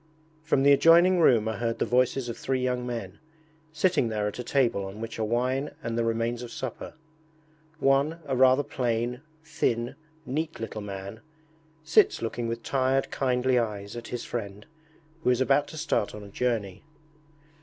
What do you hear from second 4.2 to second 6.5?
at a table on which are wine and the remains